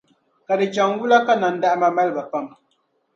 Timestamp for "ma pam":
2.17-2.45